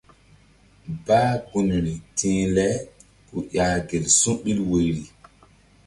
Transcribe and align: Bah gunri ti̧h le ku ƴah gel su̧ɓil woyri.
Bah 1.05 1.31
gunri 1.49 1.95
ti̧h 2.17 2.43
le 2.55 2.67
ku 3.27 3.35
ƴah 3.53 3.75
gel 3.87 4.05
su̧ɓil 4.19 4.59
woyri. 4.69 5.03